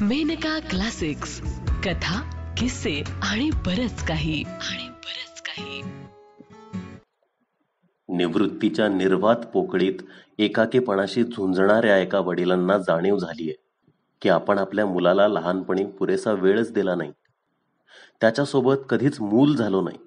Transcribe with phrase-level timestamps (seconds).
[0.00, 1.40] Maneka classics.
[1.84, 4.42] कथा किस्से आणि बरच काही.
[4.42, 5.82] आणि बरच काही.
[8.16, 9.94] निवृत्तीच्या निर्वात पोकळीत
[10.38, 13.54] एकाकीपणाशी झुंजणाऱ्या एका वडिलांना जाणीव झालीये
[14.22, 17.12] की आपण आपल्या मुलाला लहानपणी पुरेसा वेळच दिला नाही.
[18.20, 19.98] त्याच्यासोबत कधीच मूल झालो नाही.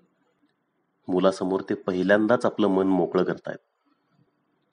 [1.07, 3.59] मुलासमोर ते पहिल्यांदाच आपलं मन मोकळं करतायत.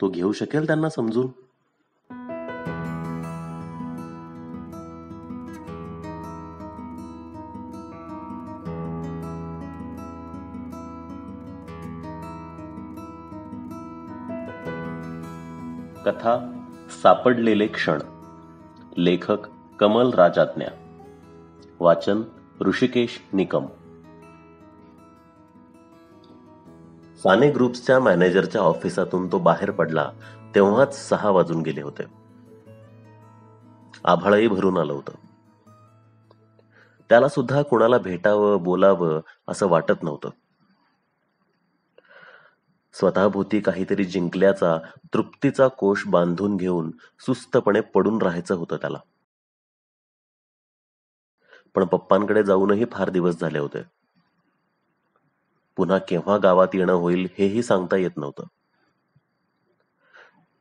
[0.01, 1.46] तो घेऊ शकेल त्यांना समजून?
[16.07, 16.63] कथा
[17.03, 18.03] सापडलेले क्षण.
[18.97, 19.39] लेखक
[19.79, 20.69] कमल राजाज्ञा.
[21.81, 22.23] वाचन
[22.61, 23.67] ऋषिकेश निकम.
[27.17, 30.11] साने ग्रुप्सच्या मॅनेजरच्या ऑफिसातून तो बाहेर पडला
[30.55, 32.03] तेव्हाच सहा वाजून गेले होते.
[34.05, 35.13] आभाळही भरून आलं होतं.
[37.09, 40.31] त्याला सुद्धा कुणाला भेटावं बोलावं असं वाटत नव्हतं.
[42.99, 44.79] स्वतःभोवती काहीतरी जिंकल्याचा
[45.15, 48.99] तृप्तीचा कोश बांधून घेऊन सुस्तपणे पडून राहायचं होतं त्याला.
[51.75, 53.83] पण पप्पांकडे जाऊनही फार दिवस झाले होते.
[55.77, 58.45] पुन्हा केव्हा गावात येणं होईल हेही सांगता येत नव्हतं.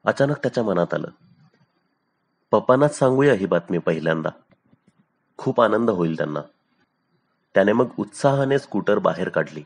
[0.05, 1.07] अचानक त्याच्या मनात आलं.
[2.51, 4.29] पप्पांनाच सांगूया ही बातमी पहिल्यांदा.
[5.37, 6.41] खूप आनंद होईल त्यांना.
[7.53, 9.63] त्याने मग उत्साहाने स्कूटर बाहेर काढली.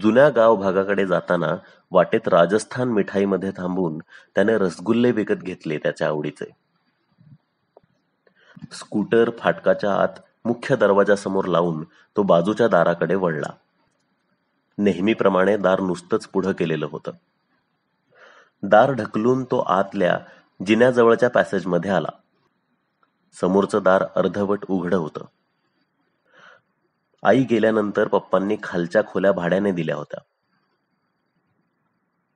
[0.00, 1.56] जुन्या गाव भागाकडे जाताना
[1.90, 3.98] वाटेत राजस्थान मिठाईमध्ये थांबून
[4.34, 6.44] त्याने रसगुल्ले विकत घेतले त्याच्या आवडीचे.
[8.72, 10.08] स्कूटर फाटकाच्या आत
[10.44, 11.84] मुख्य दरवाजासमोर लावून
[12.16, 13.52] तो बाजूच्या दाराकडे वळला.
[14.78, 17.10] नेहमीप्रमाणे दार नुसतंच पुढं केलेलं होतं.
[18.62, 20.18] दार ढकलून तो आतल्या
[20.66, 22.08] जिन्याजवळच्या पॅसेजमध्ये आला.
[23.40, 25.24] समोरचं दार अर्धवट उघडं होतं.
[27.24, 30.20] आई गेल्यानंतर पप्पांनी खालच्या खोल्या भाड्याने दिल्या होत्या.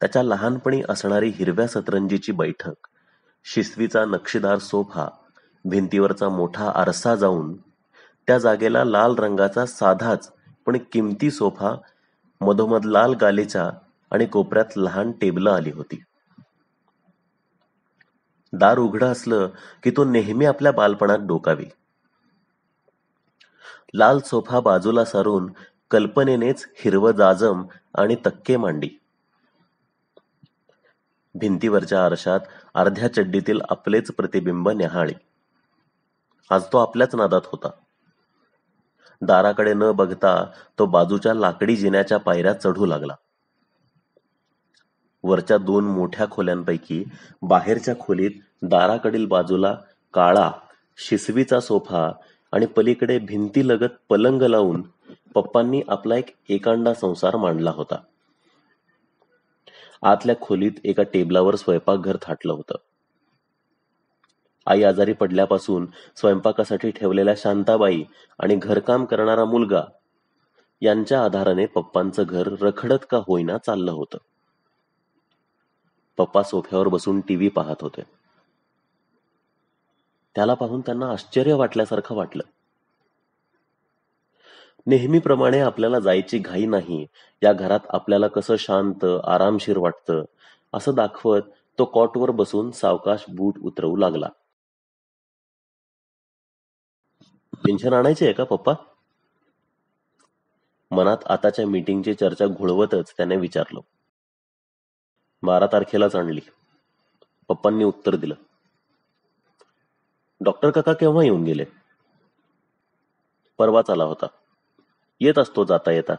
[0.01, 2.89] त्याच्या लहानपणी असणारी हिरव्या सतरंजीची बैठक
[3.45, 5.09] शिस्वीचा नक्षीदार सोफा
[5.65, 7.57] भिंतीवरचा मोठा आरसा जाऊन
[8.27, 10.33] त्या जागेला लाल रंगाचा साधाच
[10.67, 11.75] पण किमती सोफा
[12.41, 13.71] मधोमध लाल गालीचा
[14.11, 16.03] आणि कोपऱ्यात लहान टेबलं आली होती.
[18.53, 19.49] दार उघडं असलं
[19.83, 21.67] की तो नेहमी आपल्या बालपणात डोकावी.
[23.95, 25.53] लाल सोफा बाजूला सारून
[25.91, 27.63] कल्पनेनेच हिरवं जाजम
[27.99, 28.89] आणि तक्के मांडी.
[31.35, 32.41] भिंतीवरच्या आरशात
[32.75, 35.15] अर्ध्या चड्डीतील आपलेच प्रतिबिंब न्याहाळी.
[36.51, 37.69] आज तो आपल्याच नादात होता.
[39.23, 40.45] दाराकडे न बघता
[40.79, 43.15] तो बाजूच्या लाकडी जिन्याच्या पायऱ्या चढू लागला.
[45.23, 47.05] वरच्या दोन मोठ्या खोल्यांपैकी
[47.43, 48.31] बाहेरच्या खोलीत
[48.63, 49.77] दाराकडील बाजूला
[50.15, 50.51] काळा
[50.97, 52.13] शिसवीचा सोफा
[52.53, 54.83] आणि पलीकडे भिंतीलगत पलंग लावून
[55.35, 57.97] पप्पांनी आपला एक एकांडा संसार मांडला होता.
[60.03, 62.75] आतल्या खोलीत एका टेबलावर स्वयंपाकघर थाटलं होतं.
[64.67, 68.05] आई आजारी पडल्यापासून स्वयंपाकासाठी ठेवलेल्या शांताबाई
[68.39, 69.83] आणि घरकाम करणारा मुलगा
[70.83, 74.19] यांच्या आधाराने पप्पांचं घर रखडत का होईना चाललं होतं.
[76.17, 78.18] पप्पा सोफ्यावर बसून टीव्ही पाहत होते.
[80.39, 82.43] त्याला पाहून त्यांना आश्चर्य वाटल्यासारखं वाटलं.
[84.87, 87.07] नेहमीप्रमाणे आपल्याला जायची घाई नाही.
[87.43, 90.25] या घरात आपल्याला कसं शांत आरामशीर वाटतं
[90.75, 91.43] असं दाखवत
[91.79, 94.29] तो कॉटवर बसून सावकाश बूट उतरवू लागला.
[97.55, 98.73] पेन्शन आणायचे आहे का पप्पा?
[100.91, 103.81] मनात आताच्या मीटिंगची चर्चा घोळवतच त्याने विचारलं.
[105.43, 106.41] बारा तारखेलाच आणली.
[107.49, 108.35] पप्पांनी उत्तर दिलं.
[110.41, 111.65] डॉक्टर काका केव्हा येऊन गेले?
[113.59, 114.27] परवाच आला होता.
[115.21, 116.13] येत असतो जाता येता.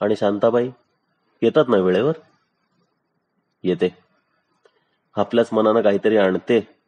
[0.00, 0.70] आणि शांताबाई
[1.42, 2.12] येतात ना वेळेवर?
[3.62, 3.98] येते.
[5.16, 6.80] आपल्याच मनानं काहीतरी आणते.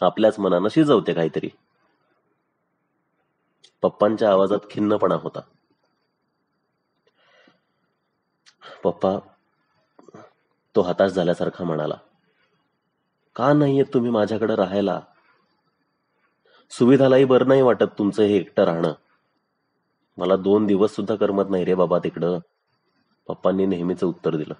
[0.00, 1.48] आपल्याच मनानं शिजवते काहीतरी.
[3.82, 5.40] पप्पांच्या आवाजात खिन्नपणा होता.
[8.84, 9.18] पप्पा
[10.76, 11.94] तो हताश झाल्यासारखा म्हणाला.
[13.38, 15.00] का नाहीये तुम्ही माझ्याकडे राहायला?
[16.70, 18.92] सुविधालाही बरं नाही वाटत तुमचं हे एकटं राहणं.
[20.16, 22.38] मला दोन दिवस सुद्धा करमत नाही रे बाबा तिकडं.
[23.28, 24.54] पप्पांनी नेहमीच उत्तर दिलं.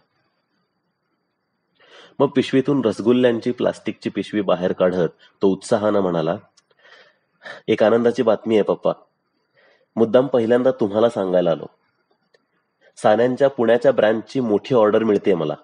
[2.19, 5.09] मग पिशवीतून रसगुल्ल्यांची प्लास्टिकची पिशवी बाहेर काढत
[5.43, 6.37] तो उत्साहानं म्हणाला
[7.69, 8.93] एक आनंदाची बातमी आहे पप्पा.
[9.97, 11.67] मुद्दाम पहिल्यांदा तुम्हाला सांगायला आलो.
[12.97, 15.55] सान्यांच्या पुण्याच्या ब्रँचची मोठी ऑर्डर मिळते मला.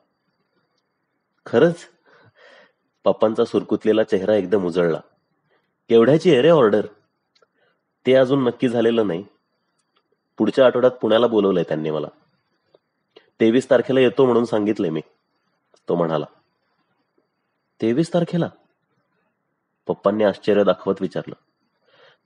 [1.46, 1.94] खरंच?
[3.05, 5.01] पप्पांचा सुरकुतलेला चेहरा एकदम उजळला.
[5.89, 6.87] केवढ्याची आहे रे ऑर्डर?
[8.06, 9.25] ते अजून नक्की झालेलं नाही.
[10.39, 12.06] पुढच्या आठवड्यात पुण्याला बोलवलंय त्यांनी मला.
[13.41, 15.01] तेवीस तारखेला येतो म्हणून सांगितले मी.
[15.89, 16.25] तो म्हणाला
[17.83, 18.49] तेवीस तारखेला?
[19.87, 21.35] पप्पांनी आश्चर्य दाखवत विचारलं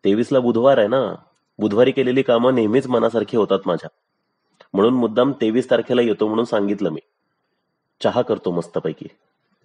[0.04, 1.14] तेवीसला बुधवार आहे ना?
[1.58, 3.90] बुधवारी केलेली कामं नेहमीच मनासारखी होतात माझ्या.
[4.74, 7.00] म्हणून मुद्दाम तेवीस तारखेला येतो म्हणून सांगितलं मी.
[8.02, 9.06] चहा करतो मस्तपैकी.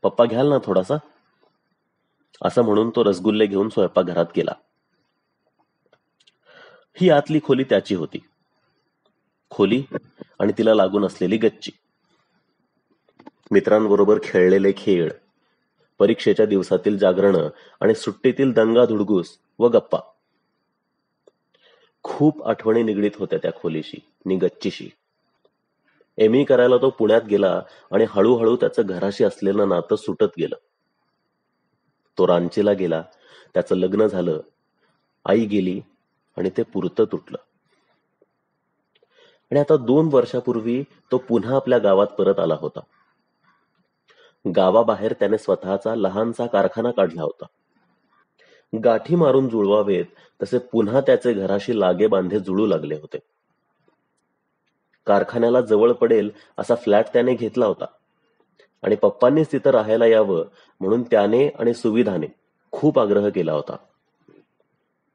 [0.03, 0.95] पप्पा घ्याल ना थोडासा?
[2.41, 4.51] असं म्हणून तो रसगुल्ले घेऊन स्वयंपाकघरात गेला.
[6.95, 8.17] ही आतली खोली त्याची होती.
[9.49, 9.83] खोली
[10.39, 11.71] आणि तिला लागून असलेली गच्ची.
[13.51, 15.11] मित्रांबरोबर खेळलेले खेळ
[15.99, 17.35] परीक्षेच्या दिवसातील जागरण
[17.81, 19.99] आणि सुट्टीतील दंगा धुडगूस व गप्पा.
[22.03, 24.89] खूप आठवणी निगडीत होत्या त्या खोलीशी नि गच्चीशी.
[26.17, 27.61] एम ई करायला तो पुण्यात गेला
[27.91, 30.55] आणि हळूहळू त्याचं घराशी असलेलं नातं सुटत गेलं.
[32.17, 33.03] तो रांचीला गेला.
[33.53, 34.41] त्याचं लग्न झालं.
[35.25, 35.81] आई गेली
[36.37, 37.37] आणि ते पुरतं तुटलं.
[39.51, 42.79] आणि आता दोन वर्षापूर्वी तो पुन्हा आपल्या गावात परत आला होता.
[44.55, 47.45] गावाबाहेर त्याने स्वतःचा लहानसा कारखाना काढला होता.
[48.83, 50.05] गाठी मारून जुळवावेत
[50.43, 53.17] तसे पुन्हा त्याचे घराशी लागे बांधे जुळू लागले होते.
[55.05, 57.85] कारखान्याला जवळ पडेल असा फ्लॅट त्याने घेतला होता.
[58.83, 60.45] आणि पप्पांनीच तिथं राहायला यावं
[60.79, 62.27] म्हणून त्याने आणि सुविधाने
[62.71, 63.75] खूप आग्रह केला होता.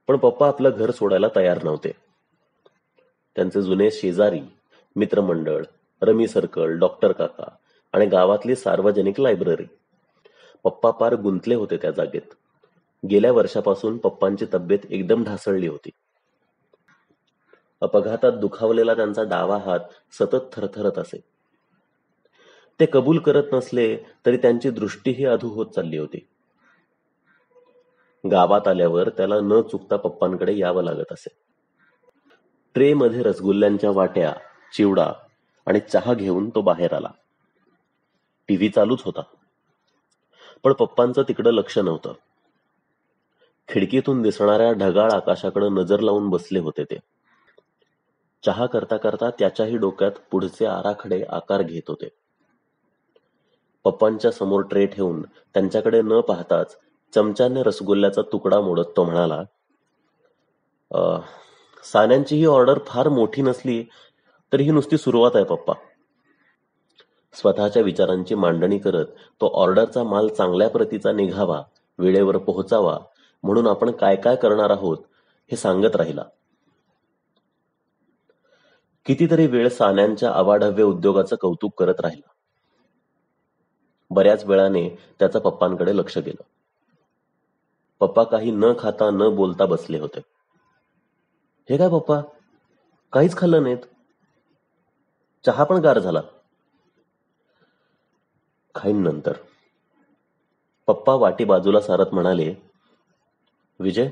[0.08, 1.92] पण पप्पा आपलं घर सोडायला तयार नव्हते.
[3.36, 4.40] त्यांचे जुने शेजारी
[4.96, 5.64] मित्रमंडळ
[6.02, 7.50] रमी सर्कल डॉक्टर काका
[7.92, 9.64] आणि गावातली सार्वजनिक लायब्ररी.
[10.64, 12.34] पप्पा पार गुंतले होते त्या जागेत.
[13.10, 15.90] गेल्या वर्षापासून पप्पांची तब्येत एकदम ढासळली होती.
[17.80, 19.80] अपघातात दुखावलेला त्यांचा डावा हात
[20.12, 21.20] सतत थरथरत असे.
[22.80, 23.96] ते कबूल करत नसले
[24.26, 26.28] तरी त्यांची दृष्टीही अधू होत चालली होती.
[28.30, 31.28] गावात आल्यावर त्याला न चुकता पप्पांकडे यावं लागत असे.
[32.74, 34.34] ट्रे मध्ये रसगुल्ल्यांच्या वाट्या
[34.74, 35.12] चिवडा
[35.66, 37.08] आणि चहा घेऊन तो बाहेर आला.
[38.48, 39.20] टीव्ही चालूच होता.
[40.64, 42.12] पण पप्पांचं तिकडं लक्ष नव्हतं.
[43.68, 46.98] खिडकीतून दिसणाऱ्या ढगाळ आकाशाकडे नजर लावून बसले होते ते.
[48.42, 52.08] चहा करता करता त्याच्याही डोक्यात पुढचे आराखडे आकार घेत होते.
[53.84, 55.22] पप्पांच्या समोर ट्रे ठेवून
[55.54, 56.76] त्यांच्याकडे न पाहताच
[57.12, 59.42] चमच्याने रसगुल्ल्याचा तुकडा मोडत तो म्हणाला
[61.84, 63.82] सान्यांची ही ऑर्डर फार मोठी नसली
[64.52, 65.72] तरी ही नुसती सुरुवात आहे पप्पा.
[67.34, 69.06] स्वतःच्या विचारांची मांडणी करत
[69.40, 71.62] तो ऑर्डरचा माल चांगल्या प्रतीचा निघावा
[71.98, 72.98] वेळेवर पोहोचावा
[73.44, 74.98] म्हणून आपण काय काय करणार आहोत
[75.50, 76.22] हे सांगत राहिला.
[79.08, 82.32] कितीतरी वेळ सान्यांच्या अवाढव्य उद्योगाचं कौतुक करत राहिला.
[84.10, 84.88] बऱ्याच वेळाने
[85.18, 86.42] त्याचा पप्पांकडे लक्ष गेलं.
[88.00, 90.20] पप्पा काही न खाता न बोलता बसले होते.
[91.70, 92.20] हे काय पप्पा?
[93.12, 93.78] काहीच खाल्लं नाहीत?
[95.46, 96.20] चहा पण गार झाला.
[98.74, 99.32] खाईन नंतर
[100.86, 102.54] पप्पा वाटी बाजूला सारत म्हणाले
[103.80, 104.08] विजय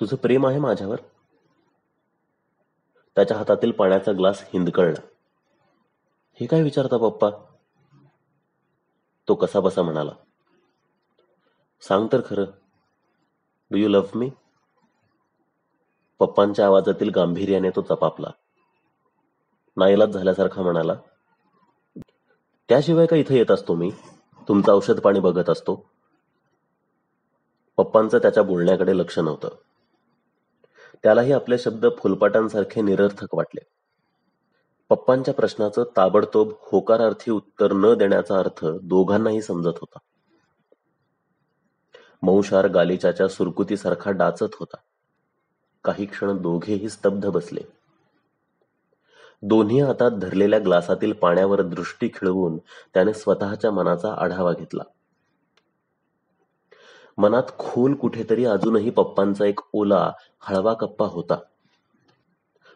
[0.00, 0.96] तुझं प्रेम आहे माझ्यावर?
[3.14, 5.00] त्याच्या हातातील पाण्याचा ग्लास हिंदकळला.
[6.40, 7.30] हे काय विचारता पप्पा?
[9.28, 10.12] तो कसा बसा म्हणाला.
[11.80, 12.44] सांग तर खरं.
[13.70, 14.30] डू यू लव्ह मी
[16.18, 18.28] पप्पांच्या आवाजातील गांभीर्याने तो चपापला.
[19.76, 20.94] नाईलाज झाल्यासारखा म्हणाला
[22.68, 23.92] त्याशिवाय का इथे येत असतो मी?
[24.48, 25.90] तुमचं औषध पाणी बघत असतो.
[27.76, 29.48] पप्पांचं त्याच्या बोलण्याकडे लक्ष नव्हतं.
[31.02, 33.60] त्यालाही आपले शब्द फुलपाटांसारखे निरर्थक वाटले.
[34.88, 39.98] पप्पांच्या प्रश्नाचं ताबडतोब होकारार्थी उत्तर न देण्याचा अर्थ दोघांनाही समजत होता.
[42.22, 44.76] मौशार गालिचाच्या सुरकुतीसारखा डाचत होता.
[45.84, 47.60] काही क्षण दोघेही स्तब्ध बसले.
[49.42, 52.58] दोन्ही हातात धरलेल्या ग्लासातील पाण्यावर दृष्टी खिळवून
[52.94, 54.82] त्याने स्वतःच्या मनाचा आढावा घेतला.
[57.18, 61.34] मनात खोल कुठेतरी अजूनही पप्पांचा एक ओला हळवा कप्पा होता.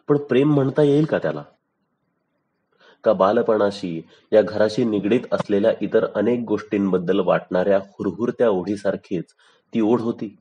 [0.08, 1.42] पण प्रेम म्हणता येईल का त्याला?
[3.04, 4.02] का बालपणाशी
[4.32, 9.24] या घराशी निगडीत असलेल्या इतर अनेक गोष्टींबद्दल वाटणाऱ्या हुरहुरत्या ओढीसारखीच
[9.74, 10.36] ती ओढ होती?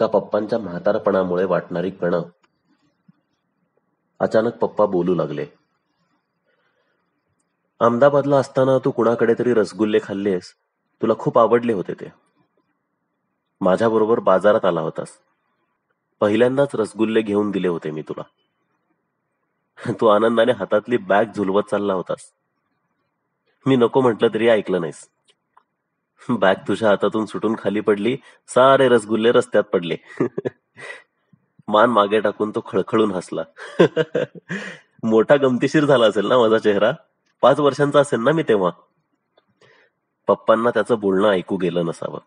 [0.00, 2.14] का पप्पांच्या म्हातारपणामुळे वाटणारी कण?
[4.20, 5.46] अचानक पप्पा बोलू लागले.
[7.80, 10.52] अहमदाबादला असताना तू कुणाकडे तरी रसगुल्ले खाल्लेस.
[11.02, 12.29] तुला खूप आवडले होते ते.
[13.60, 15.08] माझ्याबरोबर बाजारात आला होतास.
[16.20, 18.22] पहिल्यांदाच रसगुल्ले घेऊन दिले होते मी तुला.
[20.00, 22.32] तू आनंदाने हातातली बॅग झुलवत चालला होतास.
[23.66, 25.08] मी नको म्हटलं तरी ऐकलं नाहीस.
[26.28, 28.16] बॅग तुझ्या हातातून सुटून खाली पडली
[28.48, 29.96] सारे रसगुल्ले रस्त्यात पडले.
[31.68, 33.42] मान मागे टाकून तो खळखळून हसला.
[35.02, 36.92] मोठा गमतीशीर झाला असेल ना माझा चेहरा?
[37.42, 38.70] पाच वर्षांचा असेल ना मी तेव्हा.
[40.26, 42.20] पप्पांना त्याचं बोलणं ऐकू गेलं नसावं.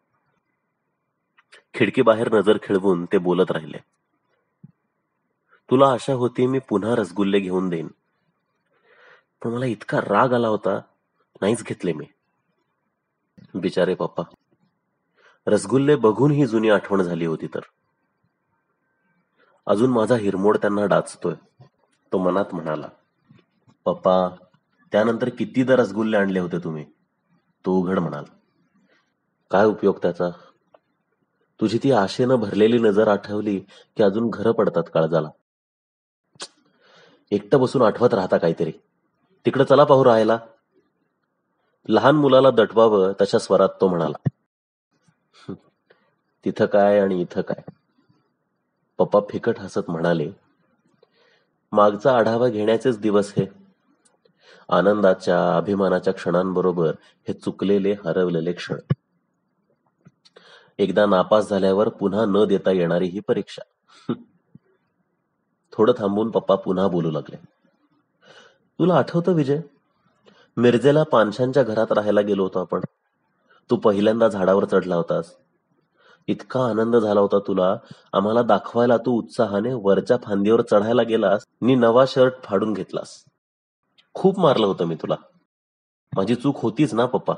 [1.76, 3.78] खिडकी बाहेर नजर खेळवून ते बोलत राहिले.
[5.70, 7.88] तुला आशा होती मी पुन्हा रसगुल्ले घेऊन देईन.
[9.44, 10.80] पण मला इतका राग आला होता
[11.42, 12.06] नाहीच घेतले मी.
[13.56, 14.24] बिचारे पप्पा
[15.48, 17.60] रसगुल्ले बघून ही जुनी आठवण झाली होती तर.
[19.68, 21.34] अजून माझा हिरमोड त्यांना डाचतोय
[22.12, 22.88] तो मनात म्हणाला
[23.86, 24.30] पप्पा
[24.92, 26.86] त्यानंतर कितीदा रसगुल्ले आणले होते तुम्ही?
[27.66, 28.34] तो उघड म्हणाला
[29.52, 30.30] काय उपयोग त्याचा?
[31.64, 33.60] तुझी ती आशेनं भरलेली नजर आठवली
[33.98, 35.30] की अजून घरं पडतात काळजाला.
[37.32, 38.72] एकटं बसून आठवत राहता काहीतरी.
[39.46, 40.38] तिकडं चला पाहू राहायला.
[41.88, 44.30] लहान मुलाला दटवावं तशा स्वरात तो म्हणाला.
[46.46, 47.72] तिथं काय आणि इथं काय?
[48.98, 50.32] पप्पा फिकट हसत म्हणाले
[51.72, 53.46] मागचा आढावा घेण्याचेच दिवस हे.
[54.70, 56.96] आनंदाच्या अभिमानाच्या क्षणांबरोबर
[57.28, 58.76] हे चुकलेले हरवलेले क्षण.
[60.78, 63.62] एकदा नापास झाल्यावर पुन्हा न देता येणारी ही परीक्षा.
[65.72, 67.36] थोडं थांबून पप्पा पुन्हा बोलू लागले.
[68.80, 69.62] तुला आठवतं विजय?
[70.58, 72.82] मिरजेला पानशांच्या घरात राहायला गेलो होतो आपण.
[73.70, 75.36] तू पहिल्यांदा झाडावर चढला होतास.
[76.28, 77.76] इतका आनंद झाला होता तुला.
[78.14, 81.46] आम्हाला दाखवायला तू उत्साहाने वरच्या फांदीवर चढायला गेलास.
[81.62, 83.24] नी नवा शर्ट फाडून घेतलास.
[84.14, 85.16] खूप मारलं होतं मी तुला.
[86.16, 87.34] माझी चूक होतीच ना पप्पा?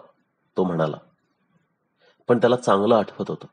[0.58, 0.98] तो म्हणाला.
[2.28, 3.48] पण त्याला चांगलं आठवत होतं.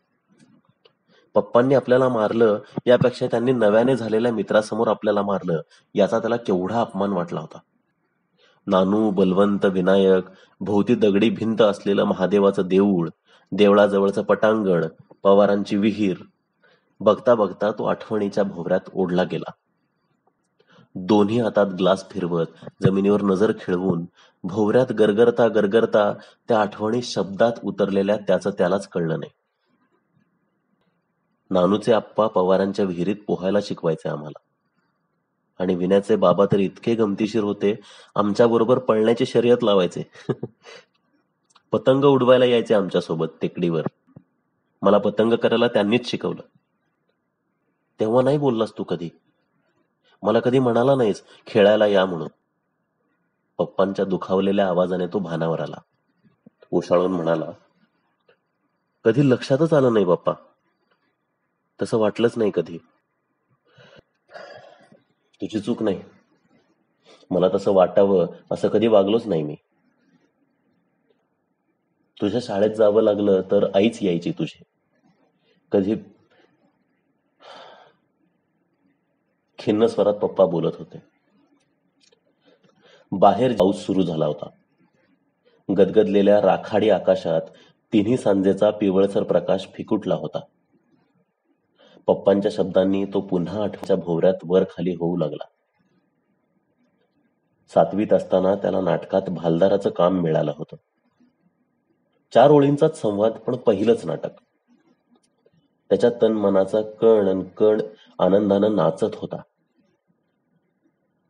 [1.35, 5.61] पप्पांनी आपल्याला मारलं यापेक्षा त्यांनी नव्याने झालेल्या मित्रासमोर आपल्याला मारलं
[5.95, 7.59] याचा त्याला केवढा अपमान वाटला होता.
[8.67, 10.25] नानू बलवंत विनायक
[10.61, 13.09] भोवती दगडी भिंत असलेलं महादेवाचं देऊळ
[13.53, 14.87] देवळाजवळचं पटांगण
[15.23, 16.17] पवारांची विहीर
[17.01, 19.51] बघता बघता तो आठवणीच्या भोवऱ्यात ओढला गेला.
[20.95, 22.47] दोन्ही हातात ग्लास फिरवत
[22.83, 24.05] जमिनीवर नजर खेळवून
[24.45, 26.13] भोवऱ्यात गरगरता गरगरता
[26.49, 29.31] त्या आठवणी शब्दात उतरलेल्या त्याचं त्यालाच कळलं नाही.
[31.51, 34.39] नानूचे आप्पा पवारांच्या विहिरीत पोहायला शिकवायचे आम्हाला.
[35.59, 37.81] आणि विण्याचे बाबा तर इतके गमतीशीर होते
[38.17, 40.03] आमच्या बरोबर पळण्याची शर्यत लावायचे.
[41.73, 43.83] पतंग उडवायला यायचे आमच्यासोबत टेकडीवर.
[44.83, 46.43] मला पतंग करायला त्यांनीच शिकवलं.
[48.01, 49.09] तेव्हा नाही बोललास तू कधी?
[50.23, 52.29] मला कधी म्हणाला नाहीस खेळायला या म्हणून.
[53.65, 55.77] पप्पांच्या दुखावलेल्या आवाजाने तो भानावर आला.
[56.71, 57.51] ओशाळून म्हणाला
[59.05, 60.33] कधी लक्षातच आलं नाही बाप्पा
[61.83, 62.79] तसं वाटलंच नाही कधी.
[65.41, 66.03] तुझी चूक नाही.
[67.31, 69.55] मला तसं वाटावं असं कधी वागलोच नाही मी.
[72.21, 74.63] तुझ्या शाळेत जावं लागलं तर आईच यायची तुझी.
[75.73, 75.95] कधी
[79.59, 81.03] खिन्न स्वरात पप्पा बोलत होते.
[83.13, 84.49] बाहेर पाऊस सुरू झाला होता.
[85.77, 87.41] गदगदलेल्या राखाडी आकाशात
[87.93, 90.41] तिन्ही सांजेचा पिवळसर प्रकाश फिकुटला होता.
[92.07, 95.45] पप्पांच्या शब्दांनी तो पुन्हा आठवच्या भोवऱ्यात वर खाली होऊ लागला.
[97.75, 100.77] सातवीत असताना त्याला नाटकात भालदाराचं काम मिळालं होतं.
[102.35, 104.31] चार ओळींचाच संवाद पण पहिलंच नाटक.
[105.91, 107.81] त्याच्या तन मनाचा कण अन कण
[108.19, 109.43] आनंदानं नाचत होता.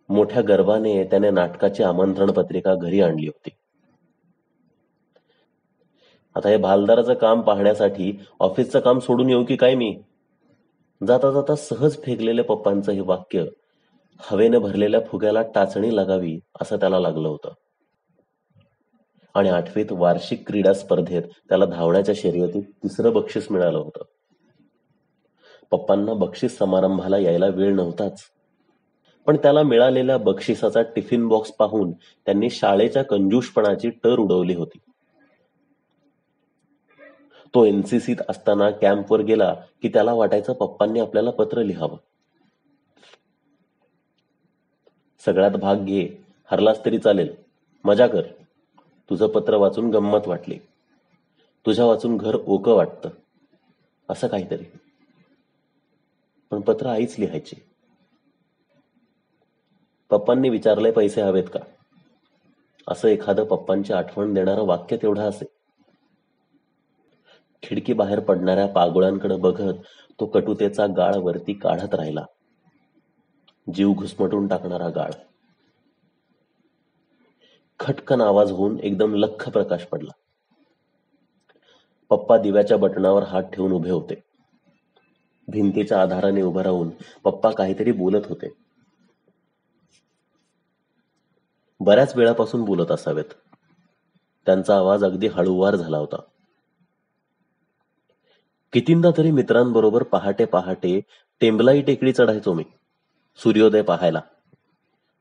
[0.09, 3.50] मोठ्या गर्वाने त्याने नाटकाची आमंत्रण पत्रिका घरी आणली होती.
[6.35, 10.02] आता हे भालदाराचं काम पाहण्यासाठी ऑफिसचं काम सोडून येऊ की काय मी?
[11.06, 13.44] जाता जाता सहज फेकलेल्या पप्पांचं हे वाक्य
[14.18, 17.52] हवेने भरलेल्या फुग्याला टाचणी लागावी असं त्याला लागलं होतं.
[19.35, 24.04] आणि आठवीत वार्षिक क्रीडा स्पर्धेत त्याला धावण्याच्या शर्यतीत तिसरं बक्षीस मिळालं होतं.
[25.71, 28.23] पप्पांना बक्षीस समारंभाला यायला वेळ नव्हताच.
[29.26, 34.79] पण त्याला मिळालेल्या बक्षिसाचा टिफिन बॉक्स पाहून त्यांनी शाळेच्या कंजूषपणाची टर उडवली होती.
[37.55, 41.97] तो एनसीसीत असताना कॅम्पवर गेला की त्याला वाटायचं पप्पांनी आपल्याला पत्र लिहावं.
[45.25, 47.35] सगळ्यात भाग घे हरलास तरी चालेल.
[47.85, 48.23] मजा कर.
[49.11, 50.59] तुझं पत्र वाचून गंमत वाटली.
[51.67, 53.09] तुझ्या वाचून घर ओकं वाटतं.
[54.09, 54.64] असं काहीतरी.
[56.50, 57.57] पण पत्र आईच लिहायची.
[60.12, 61.61] पप्पांनी विचारले पैसे हवेत का?
[62.88, 65.45] असं एखादं पप्पांची आठवण देणारं वाक्य तेवढं असे.
[67.62, 69.75] खिडकी बाहेर पडणाऱ्या पागोळ्यांकडे बघत
[70.21, 72.25] तो कटुतेचा गाळ वरती काढत राहिला.
[73.75, 75.11] जीव घुसमटून टाकणारा गाळ.
[77.81, 80.12] खटकन आवाज होऊन एकदम लख प्रकाश पडला.
[82.11, 84.14] पप्पा दिव्याच्या बटणावर हात ठेवून उभे होते.
[85.49, 86.90] भिंतीच्या आधाराने उभं राहून
[87.25, 88.72] पप्पा काहीतरी बोलत होते.
[91.85, 93.25] बऱ्याच वेळापासून बोलत असावेत.
[94.47, 96.17] त्यांचा आवाज अगदी हळूवार झाला होता.
[98.73, 101.01] कितींदा तरी मित्रांबरोबर पहाटे पहाटे
[101.41, 102.65] टेंबलाई टेकडी चढायचो मी
[103.37, 104.21] सूर्योदय पाहायला.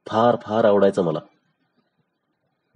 [0.08, 1.20] फार फार आवडायचं मला.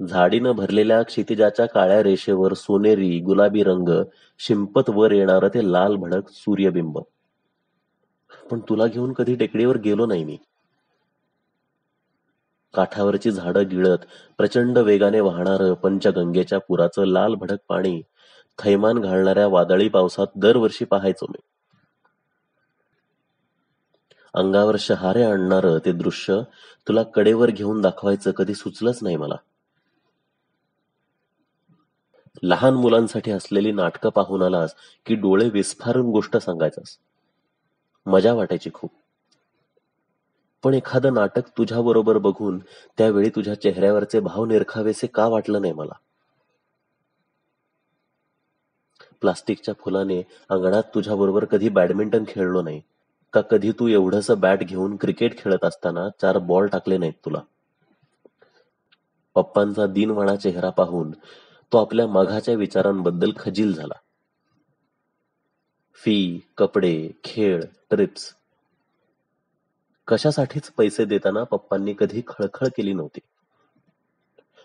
[0.10, 4.04] झाडीनं भरलेल्या क्षितिजाच्या काळ्या रेषेवर सोनेरी गुलाबी रंग
[4.40, 7.00] शिंपत वर येणारं ते लाल भडक सूर्यबिंब.
[8.52, 10.38] पण तुला घेऊन कधी टेकडीवर गेलो नाही मी.
[12.76, 13.98] काठावरची झाडं गिळत
[14.38, 18.02] प्रचंड वेगाने वाहणारं पंचगंगेच्या पुराचं लाल भडक पाणी
[18.60, 21.40] थैमान घालणाऱ्या वादळी पावसात दरवर्षी पाहायचो मी.
[24.34, 26.40] अंगावर शहारे आणणारं ते दृश्य
[26.88, 29.36] तुला कडेवर घेऊन दाखवायचं कधी सुचलंच नाही मला.
[32.44, 36.98] लहान मुलांसाठी असलेली नाटकं पाहून आलास की डोळे विस्फारून गोष्ट सांगायचास.
[38.06, 38.92] मजा वाटायची खूप.
[40.66, 42.60] पण एखादं नाटक तुझ्या बरोबर बघून
[42.98, 45.94] त्यावेळी तुझ्या चेहऱ्यावरचे भाव निरखावेसे का वाटलं नाही मला?
[49.22, 52.82] प्लास्टिकच्या फुलाने अंगणात तुझ्या बरोबर कधी बॅडमिंटन खेळलो नाही
[53.34, 57.40] का कधी तू एवढस बॅट घेऊन क्रिकेट खेळत असताना चार बॉल टाकले नाहीत तुला?
[59.36, 61.12] पप्पांचा दिनवाणा चेहरा पाहून
[61.72, 63.96] तो आपल्या मघाच्या विचारांबद्दल खजील झाला.
[65.94, 68.34] फी कपडे खेळ ट्रिप्स
[70.08, 73.20] कशासाठीच पैसे देताना पप्पांनी कधी खळखळ केली नव्हती.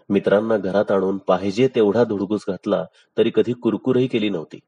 [0.09, 2.85] मित्रांना घरात आणून पाहिजे तेवढा धुडगूस घातला
[3.19, 4.59] तरी कधी कुरकुरही केली नव्हती.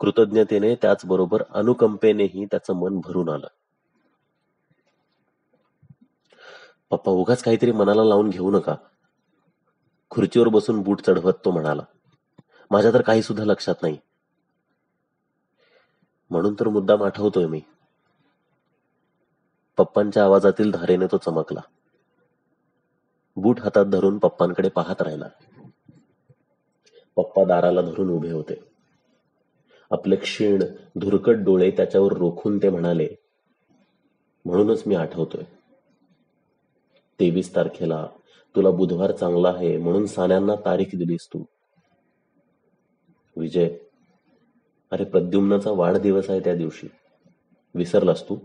[0.00, 3.46] कृतज्ञतेने त्याचबरोबर अनुकंपेनेही त्याचं मन भरून आलं.
[6.90, 8.74] पप्पा उगाच काहीतरी मनाला लावून घेऊ नका.
[10.10, 11.82] खुर्चीवर बसून बूट चढवत तो म्हणाला
[12.70, 13.98] माझ्या तर काही सुद्धा लक्षात नाही.
[16.30, 17.60] म्हणून तर मुद्दाम आठवतोय मी.
[19.76, 21.60] पप्पांच्या आवाजातील धारेने तो चमकला.
[23.36, 25.28] बूट हातात धरून पप्पांकडे पाहत राहिला.
[27.16, 28.64] पप्पा दाराला धरून उभे होते.
[29.90, 30.62] आपले क्षीण
[30.96, 33.08] धुरकट डोळे त्याच्यावर रोखून ते म्हणाले
[34.44, 35.44] म्हणूनच मी आठवतोय.
[37.20, 38.06] तेवीस तारखेला
[38.56, 41.44] तुला बुधवार चांगला आहे म्हणून सान्यांना तारीख दिलीस तू.
[43.36, 43.76] विजय
[44.90, 46.88] अरे प्रद्युम्नाचा वाढदिवस आहे त्या दिवशी.
[47.74, 48.36] विसरलास तू?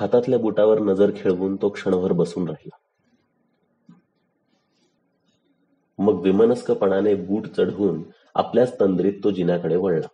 [0.00, 2.76] हातातल्या बुटावर नजर खेळवून तो क्षणभर बसून राहिला.
[5.98, 8.02] मग विमनस्कपणाने बूट चढवून
[8.34, 10.06] आपल्याच तंद्रीत तो जिन्याकडे वळला.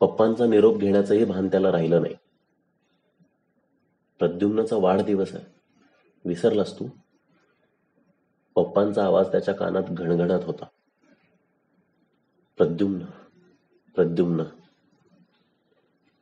[0.00, 2.14] पप्पांचा निरोप घेण्याचंही भान त्याला राहिलं नाही.
[4.18, 5.44] प्रद्युम्नचा वाढदिवस आहे.
[6.24, 6.86] विसरलास तू?
[8.54, 10.64] पप्पांचा आवाज त्याच्या कानात घणघणत होता.
[12.56, 13.04] प्रद्युम्न
[13.94, 14.42] प्रद्युम्न.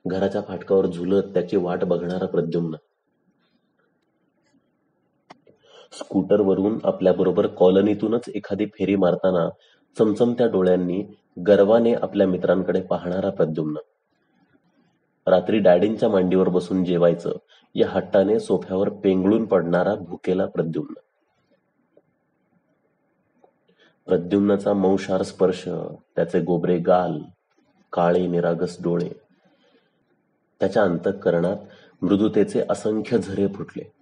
[0.06, 2.76] घराच्या फाटकावर झुलत त्याची वाट बघणारा प्रद्युम्न.
[5.92, 9.48] स्कूटरवरून आपल्याबरोबर कॉलनीतूनच एखादी फेरी मारताना
[9.98, 11.04] चमचमत्या डोळ्यांनी
[11.46, 13.76] गर्वाने आपल्या मित्रांकडे पाहणारा प्रद्युम्न.
[15.26, 17.32] रात्री डॅडींच्या मांडीवर बसून जेवायचं
[17.74, 20.94] या हट्टाने सोफ्यावर पेंगळून पडणारा भुकेला प्रद्युम्न.
[24.06, 25.68] प्रद्युम्नाचा मौशार स्पर्श
[26.16, 27.18] त्याचे गोबरे गाल
[27.92, 29.25] काळे निरागस डोळे
[30.60, 31.56] त्याच्या अंतःकरणात
[32.02, 33.92] मृदुतेचे असंख्य झरे फुटले.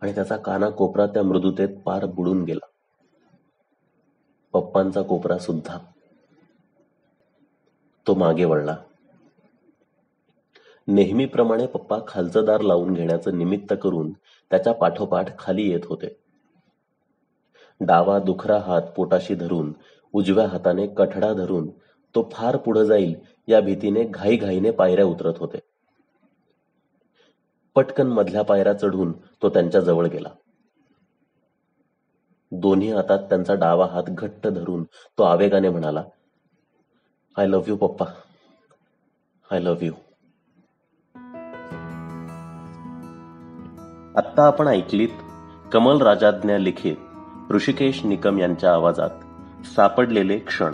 [0.00, 2.66] आणि त्याचा काना कोपरा त्या मृदुतेत पार बुडून गेला.
[4.52, 5.78] पप्पांचा कोपरा सुद्धा.
[8.06, 8.76] तो मागे वळला.
[10.88, 14.12] नेहमीप्रमाणे पप्पा खालचं दार लावून घेण्याचं निमित्त करून
[14.50, 16.20] त्याच्या पाठोपाठ खाली येत होते.
[17.80, 19.72] डावा दुखरा हात पोटाशी धरून
[20.12, 21.70] उजव्या हाताने कठडा धरून
[22.14, 25.58] तो फार पुढे जाईल या भीतीने घाईघाईने पायऱ्या उतरत होते.
[27.74, 30.28] पटकन मधल्या पायऱ्या चढून तो त्यांच्या जवळ गेला.
[32.52, 34.84] दोन्ही हातात त्यांचा डावा हात घट्ट धरून
[35.18, 36.04] तो आवेगाने म्हणाला
[37.38, 38.06] आय लव्ह यू पप्पा.
[39.50, 39.92] आय लव्ह यू
[44.16, 45.08] आत्ता आपण ऐकलीत
[45.72, 46.96] कमल राजाज्ञा लिखित
[47.52, 49.10] ऋषिकेश निकम यांच्या आवाजात
[49.66, 50.72] सापडलेले क्षण.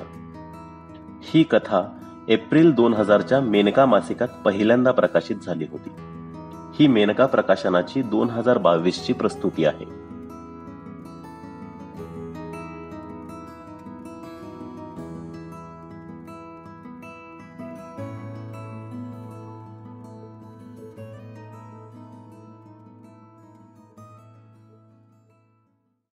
[1.22, 1.96] ही कथा
[2.30, 5.90] एप्रिल दोन हजारच्या मेनका मासिकात पहिल्यांदा प्रकाशित झाली होती.
[6.74, 9.99] ही मेनका प्रकाशनाची दोन हजार बावीसची प्रस्तुती आहे.